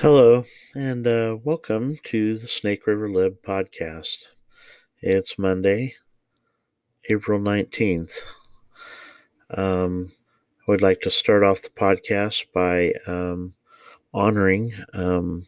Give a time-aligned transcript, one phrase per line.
[0.00, 4.28] Hello, and uh, welcome to the Snake River Lib podcast.
[5.02, 5.92] It's Monday,
[7.10, 8.12] April 19th.
[9.50, 10.10] Um,
[10.66, 13.52] I would like to start off the podcast by um,
[14.14, 15.46] honoring um,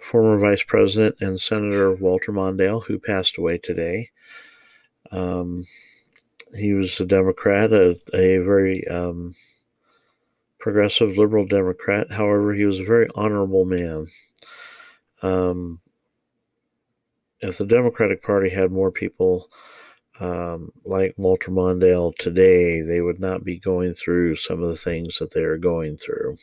[0.00, 4.10] former Vice President and Senator Walter Mondale, who passed away today.
[5.12, 5.64] Um,
[6.56, 9.36] he was a Democrat, a, a very um,
[10.62, 12.12] progressive liberal Democrat.
[12.12, 14.06] However, he was a very honorable man.
[15.20, 15.80] Um,
[17.40, 19.48] if the Democratic Party had more people
[20.20, 25.18] um, like Walter Mondale today, they would not be going through some of the things
[25.18, 26.36] that they are going through.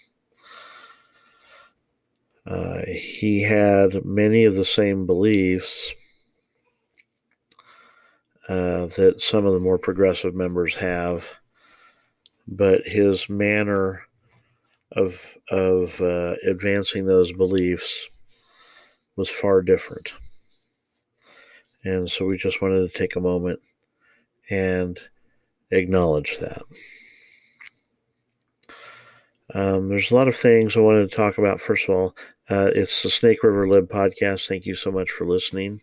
[2.45, 5.93] Uh, he had many of the same beliefs
[8.49, 11.35] uh, that some of the more progressive members have,
[12.47, 14.08] but his manner
[14.93, 18.07] of of uh, advancing those beliefs
[19.15, 20.13] was far different.
[21.83, 23.59] And so we just wanted to take a moment
[24.49, 24.99] and
[25.71, 26.61] acknowledge that.
[29.53, 31.61] Um, there's a lot of things I wanted to talk about.
[31.61, 32.15] First of all,
[32.49, 34.47] uh, it's the Snake River Lib podcast.
[34.47, 35.81] Thank you so much for listening.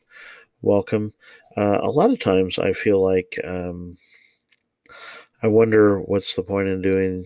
[0.62, 1.12] Welcome.
[1.57, 3.97] Uh, a lot of times I feel like um,
[5.43, 7.25] I wonder what's the point in doing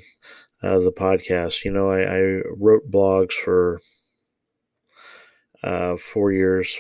[0.63, 1.65] uh, the podcast.
[1.65, 2.21] You know, I, I
[2.57, 3.81] wrote blogs for
[5.63, 6.79] uh, four years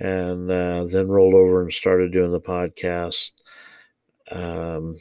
[0.00, 3.32] and uh, then rolled over and started doing the podcast.
[4.30, 4.96] Um,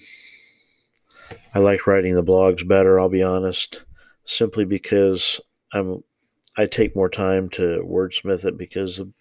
[1.53, 3.83] I like writing the blogs better, I'll be honest,
[4.23, 5.41] simply because
[5.73, 6.03] I'm
[6.59, 9.11] I take more time to wordsmith it because the,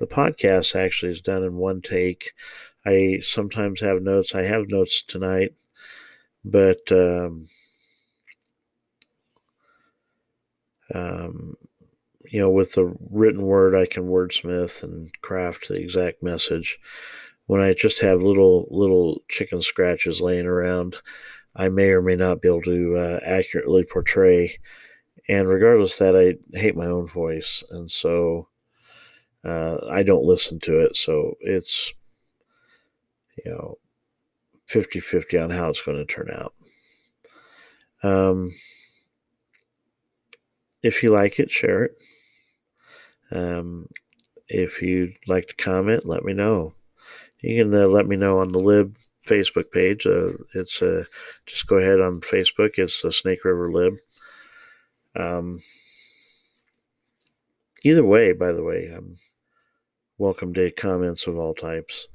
[0.00, 2.32] the podcast actually is done in one take.
[2.84, 4.34] I sometimes have notes.
[4.34, 5.54] I have notes tonight
[6.44, 7.46] but um,
[10.94, 11.56] um,
[12.30, 16.78] you know, with the written word, I can wordsmith and craft the exact message.
[17.46, 20.96] When I just have little little chicken scratches laying around,
[21.54, 24.58] I may or may not be able to uh, accurately portray.
[25.28, 28.48] And regardless that, I hate my own voice, and so
[29.44, 30.96] uh, I don't listen to it.
[30.96, 31.92] So it's
[33.44, 33.78] you know
[34.66, 36.54] 50 50 on how it's going to turn out.
[38.02, 38.52] Um,
[40.82, 41.98] if you like it, share it.
[43.30, 43.88] Um,
[44.48, 46.74] if you'd like to comment, let me know.
[47.40, 50.06] You can uh, let me know on the Lib Facebook page.
[50.06, 51.04] Uh, it's uh,
[51.46, 52.78] just go ahead on Facebook.
[52.78, 53.94] It's the Snake River Lib.
[55.16, 55.60] Um,
[57.82, 59.16] either way, by the way, I'm
[60.18, 62.08] welcome to comments of all types.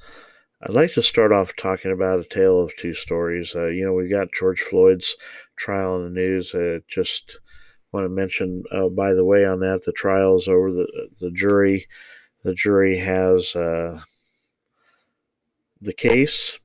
[0.61, 3.55] I'd like to start off talking about a tale of two stories.
[3.55, 5.15] Uh, you know, we've got George Floyd's
[5.55, 6.53] trial in the news.
[6.53, 7.39] Uh, just
[7.93, 10.73] want to mention, uh, by the way, on that, the trial's over.
[10.73, 11.87] The the jury,
[12.43, 14.01] the jury has uh,
[15.79, 16.59] the case,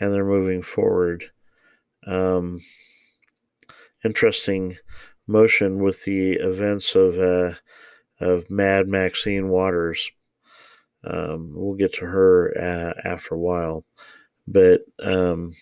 [0.00, 1.30] and they're moving forward.
[2.08, 2.60] Um,
[4.04, 4.76] interesting
[5.28, 7.54] motion with the events of uh,
[8.18, 10.10] of Mad Maxine Waters.
[11.04, 13.84] Um, we'll get to her uh, after a while,
[14.46, 15.52] but um,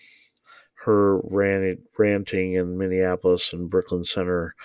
[0.85, 4.55] her rant, ranting in Minneapolis and Brooklyn Center,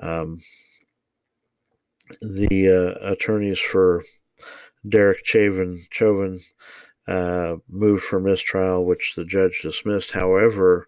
[0.00, 0.40] um,
[2.20, 4.04] the uh, attorneys for
[4.88, 6.40] Derek Chauvin, Chauvin
[7.08, 10.10] uh, moved for mistrial, which the judge dismissed.
[10.10, 10.86] However,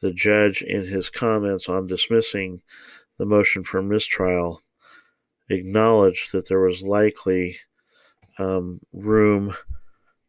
[0.00, 2.60] the judge, in his comments on dismissing
[3.18, 4.60] the motion for mistrial,
[5.48, 7.56] acknowledged that there was likely
[8.38, 9.54] um, room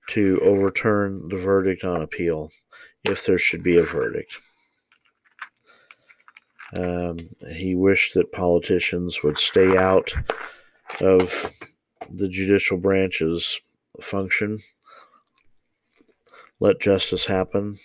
[0.08, 2.52] to overturn the verdict on appeal
[3.04, 4.38] if there should be a verdict.
[6.76, 7.20] Um,
[7.52, 10.14] he wished that politicians would stay out
[11.00, 11.52] of
[12.10, 13.60] the judicial branch's
[14.02, 14.60] function,
[16.60, 17.78] let justice happen.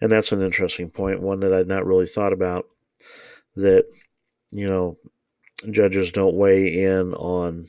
[0.00, 2.66] And that's an interesting point, one that I'd not really thought about.
[3.54, 3.84] That,
[4.50, 4.98] you know,
[5.70, 7.68] judges don't weigh in on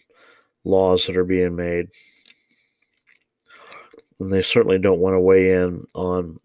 [0.63, 1.87] laws that are being made.
[4.19, 6.39] And they certainly don't want to weigh in on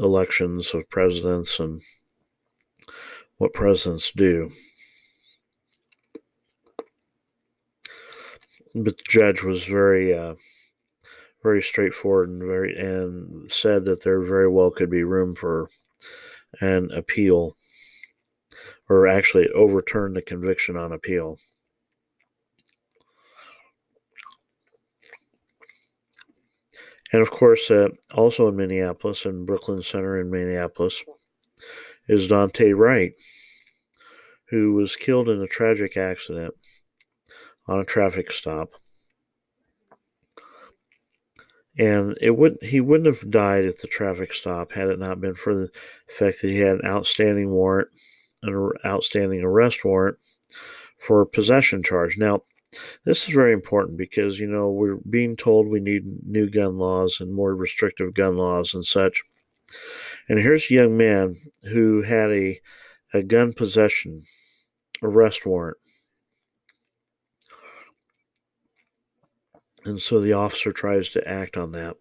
[0.00, 1.82] elections of presidents and
[3.38, 4.50] what presidents do.
[8.74, 10.34] But the judge was very, uh,
[11.42, 15.68] very straightforward and very, and said that there very well could be room for
[16.60, 17.56] an appeal
[18.88, 21.38] or actually overturn the conviction on appeal.
[27.12, 31.02] And of course, uh, also in Minneapolis and Brooklyn Center in Minneapolis
[32.08, 33.12] is Daunte Wright.
[34.50, 36.54] who was killed in a tragic accident
[37.66, 38.70] on a traffic stop.
[41.78, 45.34] And it would he wouldn't have died at the traffic stop had it not been
[45.34, 45.70] for the
[46.06, 47.88] fact that he had an outstanding warrant,
[48.42, 50.18] an outstanding arrest warrant
[50.98, 52.16] for a possession charge.
[52.18, 52.42] Now,
[53.04, 57.18] this is very important because you know we're being told we need new gun laws
[57.20, 59.22] and more restrictive gun laws and such.
[60.28, 62.60] And here's a young man who had a
[63.14, 64.24] a gun possession
[65.02, 65.76] arrest warrant.
[69.84, 71.96] And so the officer tries to act on that.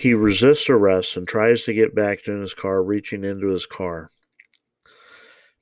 [0.00, 4.12] He resists arrest and tries to get back to his car, reaching into his car.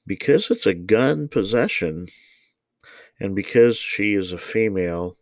[0.07, 2.09] Because it's a gun possession,
[3.19, 5.17] and because she is a female,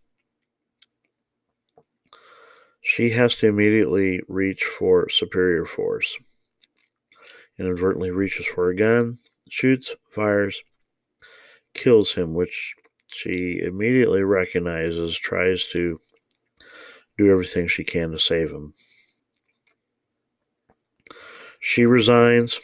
[2.82, 6.18] she has to immediately reach for superior force
[7.56, 10.60] inadvertently reaches for a gun, shoots, fires,
[11.72, 12.74] kills him, which
[13.06, 16.00] she immediately recognizes, tries to
[17.16, 18.74] do everything she can to save him.
[21.66, 22.60] She resigns.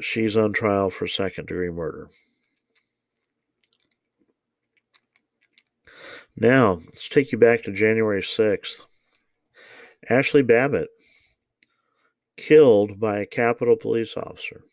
[0.00, 2.08] She's on trial for second degree murder.
[6.34, 8.80] Now, let's take you back to January 6th.
[10.08, 10.88] Ashley Babbitt
[12.38, 14.64] killed by a Capitol police officer.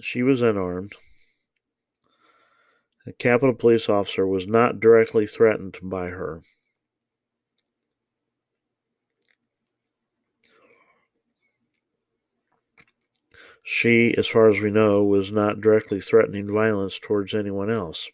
[0.00, 0.96] She was unarmed.
[3.06, 6.42] The Capitol police officer was not directly threatened by her.
[13.62, 18.08] She, as far as we know, was not directly threatening violence towards anyone else.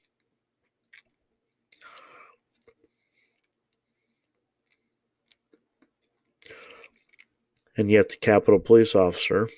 [7.76, 9.48] and yet the Capitol police officer,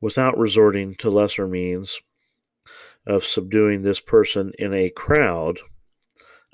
[0.00, 2.00] without resorting to lesser means
[3.06, 5.60] of subduing this person in a crowd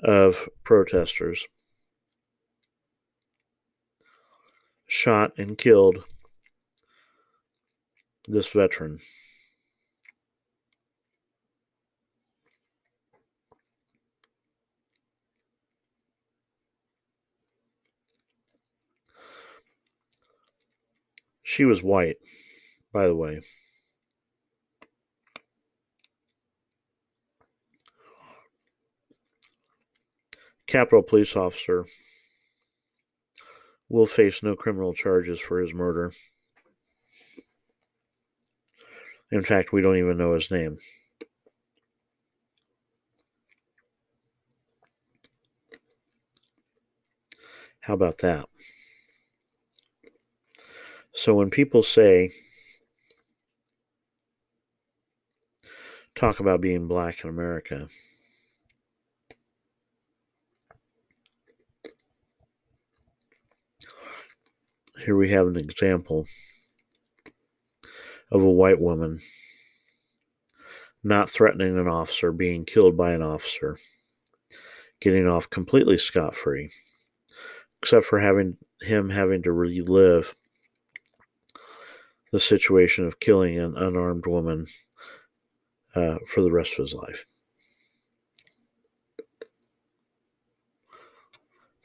[0.03, 1.45] of protesters,
[4.87, 6.03] shot and killed
[8.27, 8.99] this veteran.
[21.43, 22.17] She was white,
[22.91, 23.41] by the way.
[30.67, 31.85] Capitol police officer
[33.87, 36.11] will face no criminal charges for his murder.
[39.31, 40.77] In fact, we don't even know his name.
[47.81, 48.47] How about that?
[51.13, 52.31] So when people say,
[56.13, 57.87] talk about being black in America,
[64.97, 66.25] here we have an example
[68.35, 69.21] of a white woman
[71.05, 73.77] not threatening an officer, being killed by an officer,
[74.99, 76.71] getting off completely scot free,
[77.81, 80.35] except for having him having to relive
[82.31, 84.65] the situation of killing an unarmed woman
[85.93, 87.27] uh, for the rest of his life.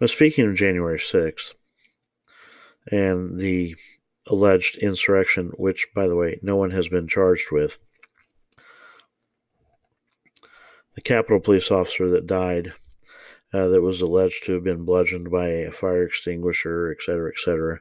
[0.01, 1.53] Now, speaking of January 6th
[2.91, 3.77] and the
[4.31, 7.79] alleged insurrection, which, by the way, no one has been charged with,
[10.95, 12.73] the Capitol police officer that died,
[13.53, 17.81] uh, that was alleged to have been bludgeoned by a fire extinguisher, etc., etc.,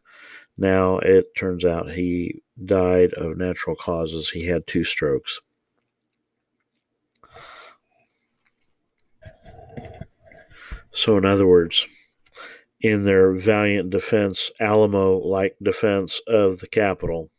[0.57, 4.29] now it turns out he died of natural causes.
[4.29, 5.39] He had two strokes.
[10.91, 11.87] So, in other words,
[12.81, 17.29] in their valiant defense, Alamo like defense of the Capitol,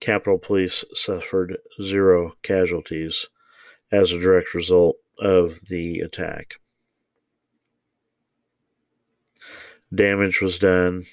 [0.00, 3.26] Capitol Police suffered zero casualties
[3.92, 6.54] as a direct result of the attack.
[9.94, 11.04] Damage was done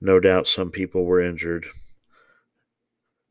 [0.00, 1.68] no doubt some people were injured.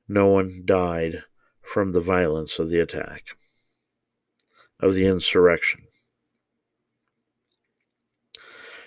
[0.07, 1.23] No one died
[1.61, 3.37] from the violence of the attack,
[4.79, 5.87] of the insurrection.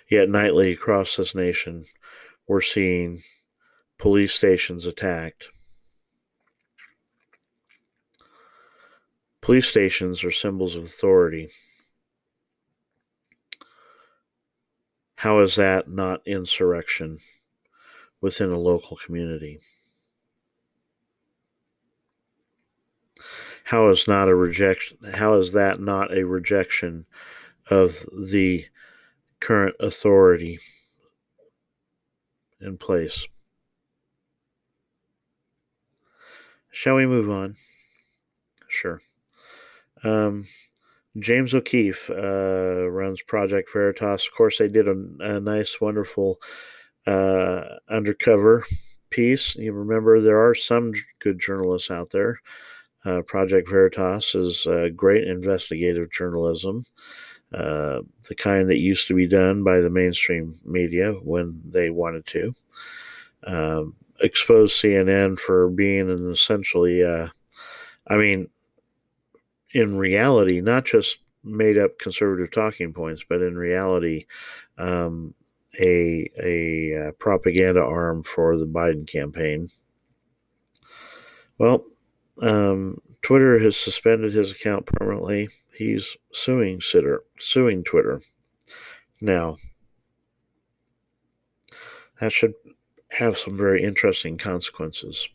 [0.09, 1.85] Yet nightly across this nation,
[2.47, 3.23] we're seeing
[3.99, 5.49] police stations attacked.
[9.43, 11.51] Police stations are symbols of authority.
[15.17, 17.19] How is that not insurrection
[18.21, 19.61] within a local community?
[23.65, 27.05] How is not a rejection how is that not a rejection
[27.69, 28.65] of the
[29.41, 30.59] current authority
[32.61, 33.27] in place?
[36.71, 37.57] Shall we move on?
[38.69, 39.01] Sure.
[40.05, 40.47] Um,
[41.19, 44.27] James O'Keefe uh, runs Project Veritas.
[44.27, 46.41] Of course, they did a, a nice, wonderful
[47.07, 48.65] uh, undercover
[49.11, 49.57] piece.
[49.57, 52.41] You remember there are some good journalists out there.
[53.05, 56.85] Uh, Project Veritas is great investigative journalism,
[57.53, 62.27] uh, the kind that used to be done by the mainstream media when they wanted
[62.27, 62.55] to.
[63.47, 67.29] Um, expose CNN for being an essentially, uh,
[68.07, 68.49] I mean,
[69.73, 74.27] in reality, not just made up conservative talking points, but in reality,
[74.77, 75.35] um,
[75.81, 79.71] a a uh, propaganda arm for the Biden campaign.
[81.59, 81.85] Well,
[82.41, 85.51] um, Twitter has suspended his account permanently.
[85.75, 88.23] He's suing Sitter, suing Twitter.
[89.21, 89.59] Now,
[92.23, 92.55] that should
[93.11, 95.29] have some very interesting consequences.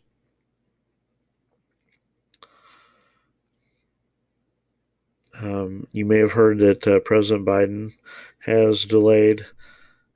[5.40, 7.92] Um, you may have heard that uh, President Biden
[8.40, 9.46] has delayed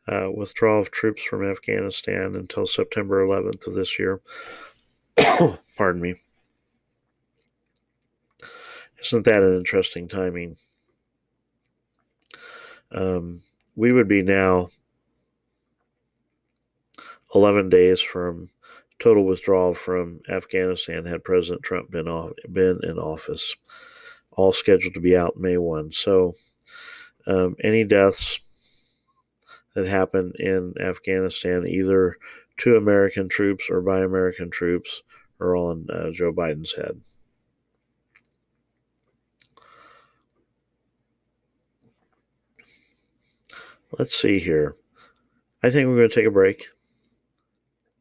[0.08, 4.20] uh, withdrawal of troops from Afghanistan until September 11th of this year.
[5.76, 6.16] Pardon me.
[9.00, 10.56] Isn't that an interesting timing?
[12.90, 13.42] Um,
[13.76, 14.70] we would be now
[17.34, 18.50] 11 days from
[18.98, 23.54] total withdrawal from Afghanistan had President Trump been, off, been in office
[24.32, 25.92] all scheduled to be out May 1.
[25.92, 26.34] So,
[27.26, 28.40] um, any deaths
[29.74, 32.16] that happen in Afghanistan, either
[32.58, 35.02] to American troops or by American troops,
[35.40, 37.00] are on uh, Joe Biden's head.
[43.96, 44.76] Let's see here.
[45.62, 46.68] I think we're going to take a break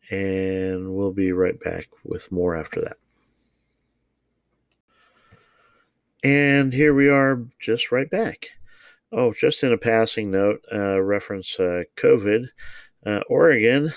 [0.10, 2.98] and we'll be right back with more after that.
[6.24, 8.50] And here we are, just right back.
[9.12, 12.50] Oh, just in a passing note, uh, reference uh, COVID.
[13.06, 13.94] Uh, Oregon,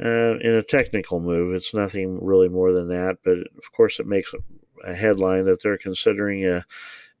[0.00, 4.06] uh, in a technical move, it's nothing really more than that, but of course it
[4.06, 4.32] makes
[4.84, 6.64] a headline that they're considering a,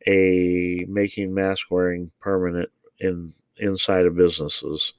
[0.08, 4.94] a making mask wearing permanent in inside of businesses.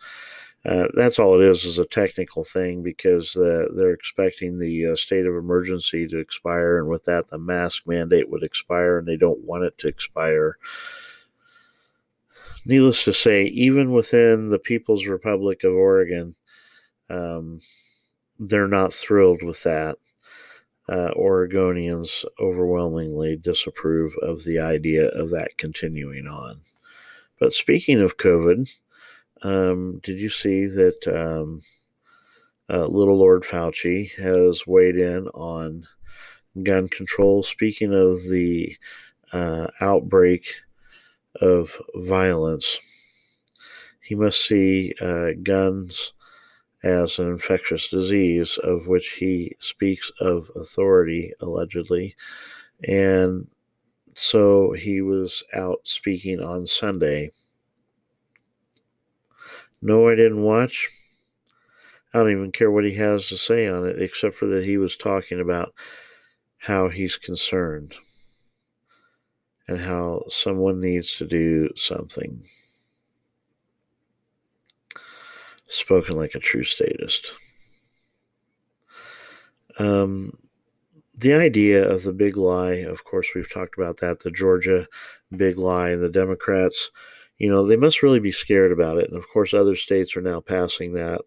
[0.66, 5.28] Uh, that's all it is, is a technical thing because they're expecting the uh, state
[5.28, 9.44] of emergency to expire, and with that, the mask mandate would expire, and they don't
[9.44, 10.58] want it to expire.
[12.66, 16.34] Needless to say, even within the People's Republic of Oregon,
[17.12, 17.62] um,
[18.40, 19.98] they're not thrilled with that.
[20.90, 26.62] Uh, Oregonians overwhelmingly disapprove of the idea of that continuing on.
[27.40, 28.70] But speaking of COVID,
[29.42, 31.62] um, did you see that um,
[32.70, 35.86] uh, little Lord Fauci has weighed in on
[36.64, 37.44] gun control?
[37.44, 38.76] Speaking of the
[39.34, 40.46] uh, outbreak
[41.42, 42.80] of violence,
[44.02, 46.14] he must see uh, guns
[46.84, 52.16] as an infectious disease, of which he speaks of authority, allegedly.
[52.88, 53.48] And
[54.16, 57.32] so he was out speaking on Sunday
[59.86, 60.90] no, I didn't watch.
[62.12, 64.78] I don't even care what he has to say on it, except for that he
[64.78, 65.76] was talking about
[66.58, 67.96] how he's concerned
[69.68, 72.44] and how someone needs to do something.
[75.68, 77.36] Spoken like a true statist.
[79.78, 80.36] Um,
[81.18, 84.88] the idea of the big lie, of course, we've talked about that, the Georgia
[85.36, 86.92] big lie, and the Democrats
[87.38, 89.10] you know, they must really be scared about it.
[89.10, 91.22] And of course, other states are now passing that.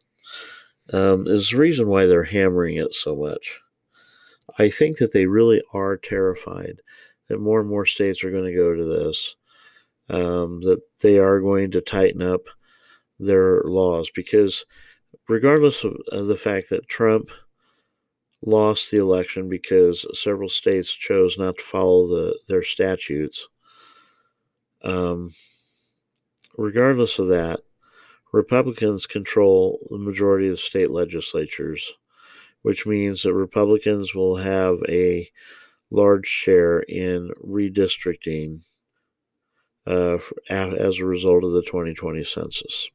[0.90, 3.60] Um, is the reason why they're hammering it so much.
[4.58, 6.80] I think that they really are terrified
[7.28, 9.36] that more and more states are going to go to this,
[10.08, 12.40] um, that they are going to tighten up
[13.18, 14.64] their laws because,
[15.28, 17.30] regardless of, of the fact that Trump
[18.42, 23.48] lost the election because several states chose not to follow the their statutes.
[24.82, 25.32] Um,
[26.58, 27.60] Regardless of that,
[28.32, 31.94] Republicans control the majority of the state legislatures,
[32.62, 35.30] which means that Republicans will have a
[35.92, 38.62] large share in redistricting
[39.86, 40.18] uh,
[40.50, 42.90] as a result of the 2020 census.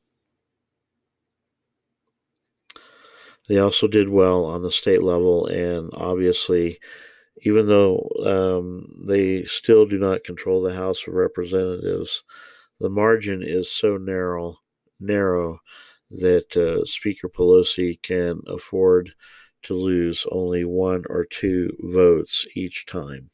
[3.47, 6.79] They also did well on the state level, and obviously,
[7.43, 12.23] even though um, they still do not control the House of Representatives,
[12.79, 14.57] the margin is so narrow,
[14.99, 15.59] narrow
[16.11, 19.13] that uh, Speaker Pelosi can afford
[19.63, 23.29] to lose only one or two votes each time.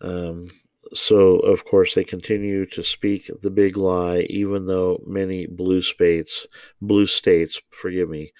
[0.00, 0.48] Um,
[0.92, 6.46] so, of course, they continue to speak the big lie, even though many blue states,
[6.80, 8.32] blue states, forgive me,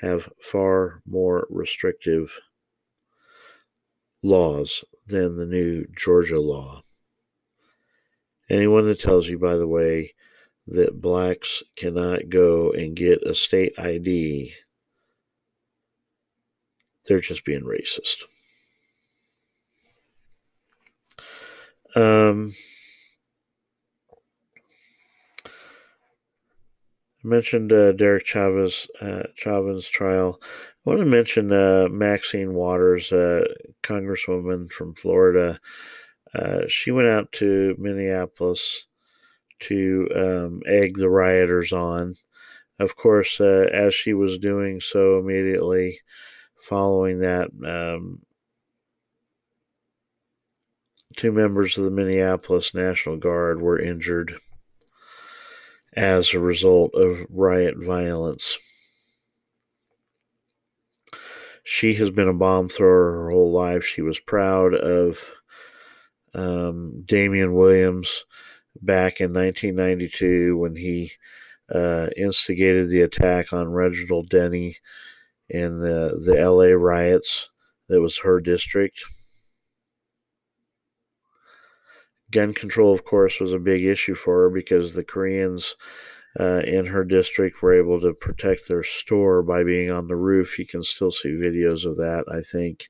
[0.00, 2.38] have far more restrictive
[4.22, 6.82] laws than the new Georgia law.
[8.50, 10.14] Anyone that tells you, by the way,
[10.66, 14.54] that blacks cannot go and get a state ID,
[17.06, 18.24] they're just being racist.
[21.94, 22.52] Um,
[27.24, 30.40] I mentioned uh, Derek Chavez uh, Chauvin's trial.
[30.42, 33.10] I want to mention uh, Maxine Waters,
[33.82, 35.58] Congresswoman from Florida.
[36.34, 38.86] Uh, she went out to Minneapolis
[39.60, 42.16] to um, egg the rioters on.
[42.80, 46.00] Of course, uh, as she was doing so immediately
[46.60, 48.20] following that, um,
[51.16, 54.34] two members of the Minneapolis National Guard were injured
[55.96, 58.58] as a result of riot violence.
[61.62, 63.84] She has been a bomb thrower her whole life.
[63.84, 65.32] She was proud of
[66.34, 68.24] um, Damian Williams
[68.82, 71.12] back in 1992 when he
[71.72, 74.76] uh, instigated the attack on Reginald Denny
[75.48, 77.50] in the, the LA riots.
[77.88, 79.02] That was her district.
[82.34, 85.76] Gun control, of course, was a big issue for her because the Koreans
[86.38, 90.58] uh, in her district were able to protect their store by being on the roof.
[90.58, 92.88] You can still see videos of that, I think,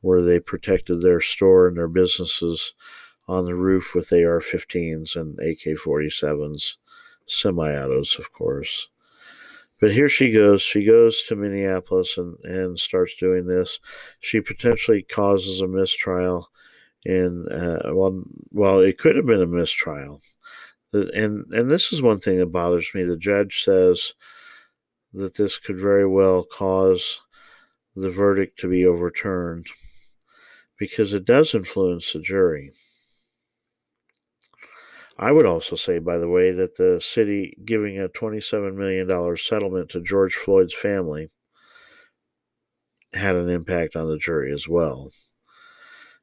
[0.00, 2.74] where they protected their store and their businesses
[3.28, 6.74] on the roof with AR 15s and AK 47s,
[7.26, 8.88] semi autos, of course.
[9.80, 10.62] But here she goes.
[10.62, 13.78] She goes to Minneapolis and, and starts doing this.
[14.18, 16.50] She potentially causes a mistrial.
[17.04, 20.20] And uh, well, well, it could have been a mistrial.
[20.92, 23.02] And and this is one thing that bothers me.
[23.02, 24.14] The judge says
[25.12, 27.20] that this could very well cause
[27.96, 29.66] the verdict to be overturned
[30.78, 32.72] because it does influence the jury.
[35.16, 39.90] I would also say, by the way, that the city giving a $27 million settlement
[39.90, 41.30] to George Floyd's family
[43.12, 45.12] had an impact on the jury as well.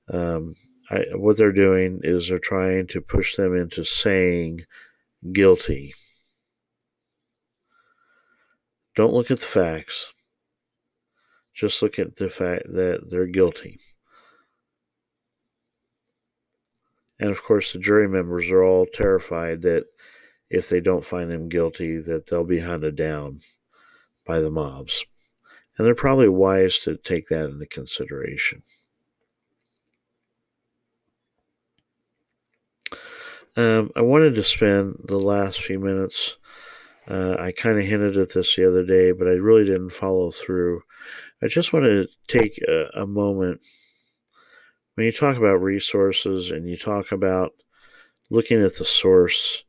[0.10, 0.56] Um,
[0.90, 4.66] I, what they're doing is they're trying to push them into saying
[5.32, 5.94] guilty.
[8.96, 10.14] Don't look at the facts.
[11.54, 13.80] Just look at the fact that they're guilty.
[17.20, 19.86] And of course, the jury members are all terrified that
[20.50, 23.42] if they don't find him guilty, that they'll be hunted down
[24.26, 25.06] by the mobs.
[25.78, 28.64] And they're probably wise to take that into consideration.
[33.58, 36.38] Um, I wanted to spend the last few minutes.
[37.08, 40.32] Uh, I kind of hinted at this the other day, but I really didn't follow
[40.32, 40.84] through.
[41.44, 43.60] I just want to take a, a moment
[44.96, 47.54] when you talk about resources and you talk about
[48.30, 49.64] looking at the source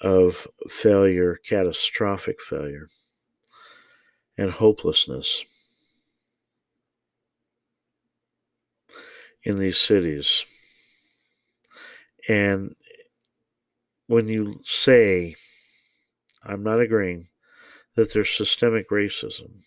[0.00, 2.88] of failure, catastrophic failure,
[4.38, 5.44] and hopelessness
[9.42, 10.46] in these cities.
[12.28, 12.74] And
[14.14, 15.34] when you say,
[16.44, 17.26] I'm not agreeing,
[17.96, 19.62] that there's systemic racism,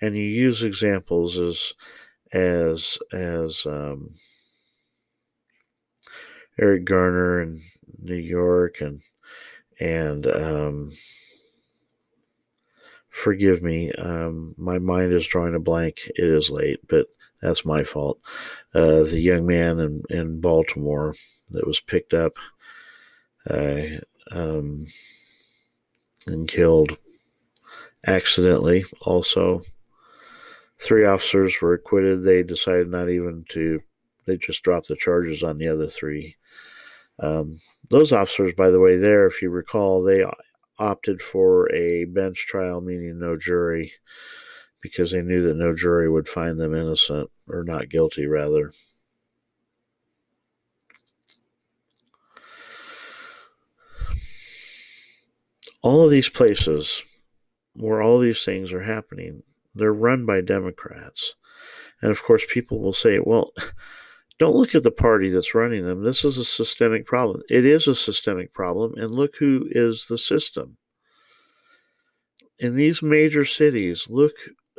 [0.00, 1.74] and you use examples as
[2.32, 4.14] as as um,
[6.58, 7.60] Eric Garner in
[8.02, 9.02] New York and
[9.78, 10.92] and um,
[13.10, 16.10] forgive me, um, my mind is drawing a blank.
[16.16, 17.08] It is late, but
[17.42, 18.20] that's my fault.
[18.74, 21.14] Uh, the young man in, in Baltimore
[21.50, 22.38] that was picked up
[23.50, 24.86] um,
[26.26, 26.96] and killed
[28.06, 29.62] accidentally, also
[30.84, 32.24] Three officers were acquitted.
[32.24, 33.80] They decided not even to,
[34.26, 36.36] they just dropped the charges on the other three.
[37.20, 40.26] Um, those officers, by the way, there, if you recall, they
[40.78, 43.92] opted for a bench trial, meaning no jury,
[44.82, 48.72] because they knew that no jury would find them innocent or not guilty, rather.
[55.84, 57.02] All of these places
[57.74, 59.42] where all these things are happening,
[59.74, 61.34] they're run by Democrats.
[62.00, 63.52] And of course, people will say, well,
[64.38, 66.02] don't look at the party that's running them.
[66.02, 67.42] This is a systemic problem.
[67.50, 68.94] It is a systemic problem.
[68.96, 70.78] And look who is the system.
[72.58, 74.32] In these major cities, look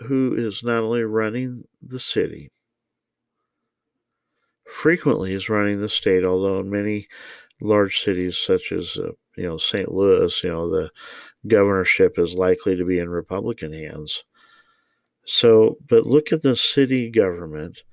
[0.07, 2.51] who is not only running the city,
[4.67, 7.07] frequently is running the state, although in many
[7.61, 9.91] large cities such as uh, you know St.
[9.91, 10.91] Louis, you know the
[11.47, 14.23] governorship is likely to be in Republican hands.
[15.25, 17.83] So, but look at the city government,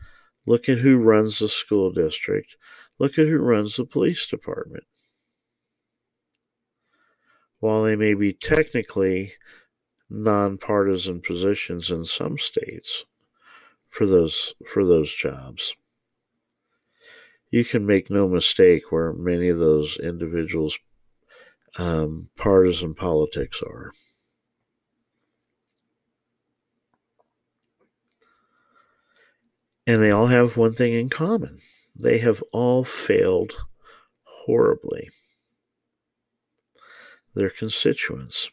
[0.47, 2.57] look at who runs the school district,
[2.99, 4.85] look at who runs the police department.
[7.61, 9.33] While they may be technically
[10.11, 13.05] nonpartisan positions in some states
[13.89, 15.75] for those for those jobs
[17.53, 20.79] you can make no mistake where many of those individuals'
[21.77, 23.93] um, partisan politics are.
[29.87, 31.59] And they all have one thing in common
[31.95, 33.57] they have all failed
[34.25, 35.11] horribly.
[37.35, 38.51] Their constituents,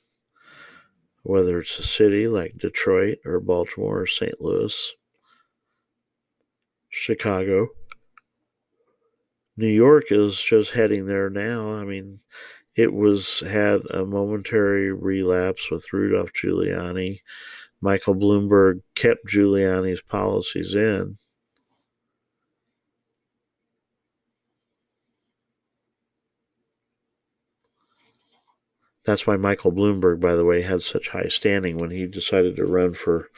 [1.23, 4.39] whether it's a city like Detroit or Baltimore or St.
[4.41, 4.93] Louis,
[6.89, 7.69] Chicago,
[9.57, 11.75] New York is just heading there now.
[11.75, 12.21] I mean,
[12.75, 17.21] it was had a momentary relapse with Rudolph Giuliani.
[17.81, 21.17] Michael Bloomberg kept Giuliani's policies in.
[29.05, 32.65] That's why Michael Bloomberg, by the way, had such high standing when he decided to
[32.65, 33.29] run for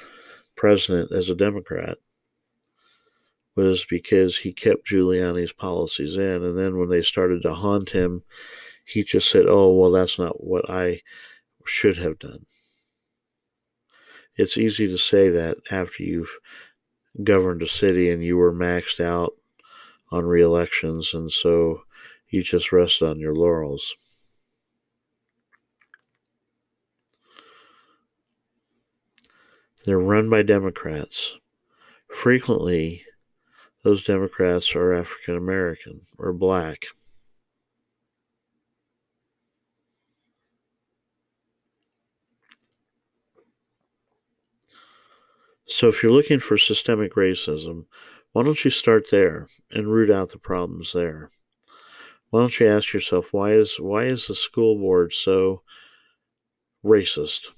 [0.55, 1.97] president as a Democrat
[3.55, 6.43] was because he kept Giuliani's policies in.
[6.43, 8.23] And then when they started to haunt him,
[8.91, 11.01] he just said, Oh, well, that's not what I
[11.65, 12.45] should have done.
[14.35, 16.37] It's easy to say that after you've
[17.23, 19.33] governed a city and you were maxed out
[20.11, 21.83] on re elections, and so
[22.29, 23.95] you just rest on your laurels.
[29.85, 31.39] They're run by Democrats.
[32.09, 33.03] Frequently,
[33.83, 36.87] those Democrats are African American or black.
[45.73, 47.85] So, if you're looking for systemic racism,
[48.33, 51.31] why don't you start there and root out the problems there?
[52.29, 55.63] Why don't you ask yourself why is why is the school board so
[56.83, 57.51] racist?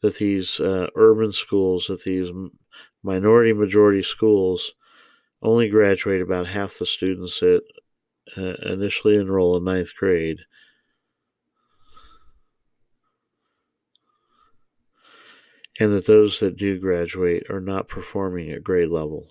[0.00, 2.30] That these uh, urban schools, that these
[3.02, 4.72] minority majority schools
[5.42, 7.62] only graduate about half the students that
[8.38, 10.38] uh, initially enroll in ninth grade.
[15.78, 19.28] And that those that do graduate are not performing at grade level.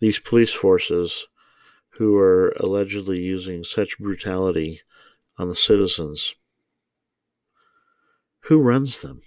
[0.00, 1.26] These police forces,
[1.90, 4.80] who are allegedly using such brutality
[5.38, 6.34] on the citizens.
[8.46, 9.22] Who runs them?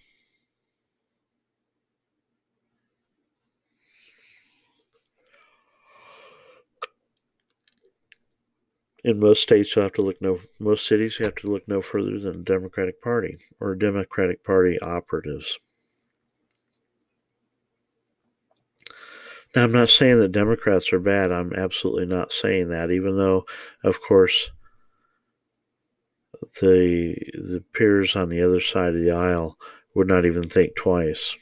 [9.05, 10.39] In most states, you have to look no.
[10.57, 14.79] Most cities, you have to look no further than the Democratic Party or Democratic Party
[14.81, 15.59] operatives.
[19.55, 21.31] Now, I'm not saying that Democrats are bad.
[21.31, 23.45] I'm absolutely not saying that, even though,
[23.83, 24.49] of course,
[26.59, 29.55] the the peers on the other side of the aisle
[29.93, 31.37] would not even think twice.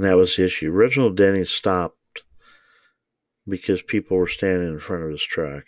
[0.00, 0.70] And that was the issue.
[0.70, 2.24] Reginald Denny stopped
[3.46, 5.66] because people were standing in front of his truck.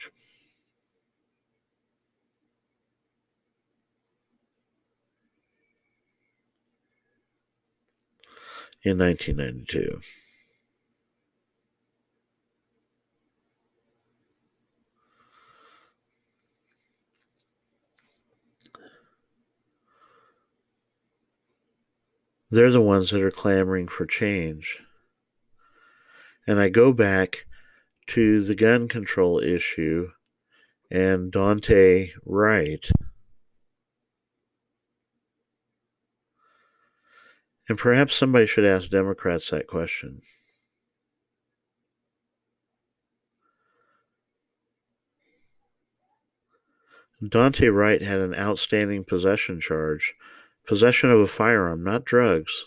[8.82, 10.00] In 1992.
[22.52, 24.78] They're the ones that are clamoring for change.
[26.46, 27.46] And I go back
[28.08, 30.10] to the gun control issue
[30.90, 32.90] and Daunte Wright.
[37.70, 40.20] And perhaps somebody should ask Democrats that question.
[47.22, 50.14] Daunte Wright had an outstanding possession charge
[50.66, 52.66] Possession of a firearm, not drugs.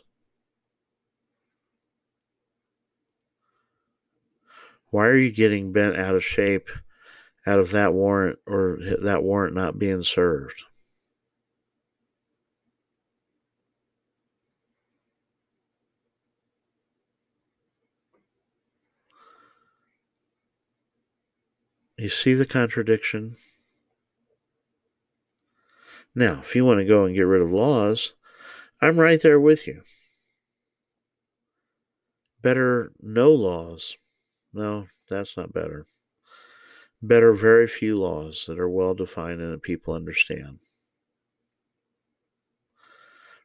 [4.90, 6.70] Why are you getting bent out of shape
[7.46, 10.64] out of that warrant or that warrant not being served?
[21.98, 23.38] You see the contradiction?
[26.16, 28.14] Now, if you want to go and get rid of laws,
[28.82, 29.84] I'm right there with you.
[32.42, 33.98] Better no laws.
[34.54, 35.86] No, that's not better.
[37.02, 40.60] Better very few laws that are well defined and that people understand.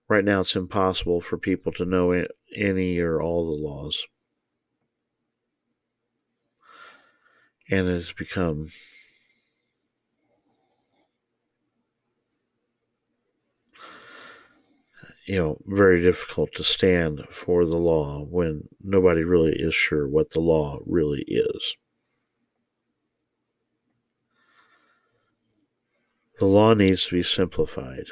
[0.08, 4.06] Right now, it's impossible for people to know any or all the laws.
[7.70, 8.70] and it has become
[15.30, 20.32] you know very difficult to stand for the law when nobody really is sure what
[20.32, 21.76] the law really is
[26.40, 28.06] the law needs to be simplified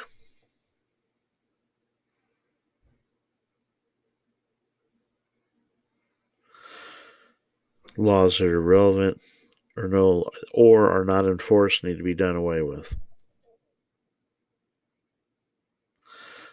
[7.96, 9.20] laws that are relevant
[9.76, 12.94] or no or are not enforced need to be done away with.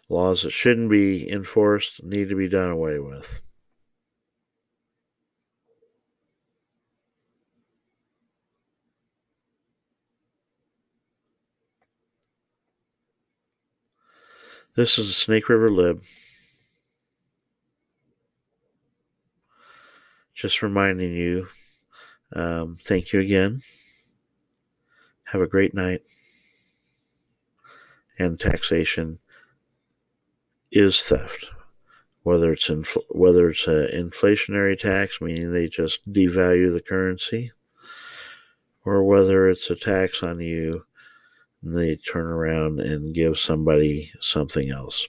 [0.08, 3.42] Laws that shouldn't be enforced need to be done away with.
[14.76, 16.04] This is the Snake River Lib.
[20.34, 21.48] Just reminding you
[22.34, 23.62] um, thank you again.
[25.24, 26.02] Have a great night.
[28.20, 29.20] And taxation
[30.76, 31.50] is theft,
[32.24, 37.52] whether it's infl- whether it's an inflationary tax, meaning they just devalue the currency,
[38.84, 40.86] or whether it's a tax on you
[41.64, 45.08] and they turn around and give somebody something else.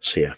[0.00, 0.34] See ya.